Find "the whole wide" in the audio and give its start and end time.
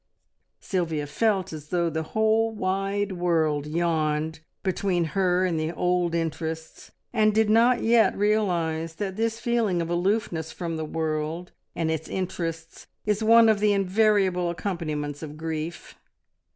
1.87-3.11